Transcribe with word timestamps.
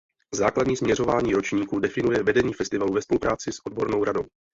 Základní 0.33 0.77
směřování 0.77 1.33
ročníků 1.33 1.79
definuje 1.79 2.23
vedení 2.23 2.53
festivalu 2.53 2.93
ve 2.93 3.01
spolupráci 3.01 3.51
s 3.51 3.65
odbornou 3.65 4.03
radou. 4.03 4.23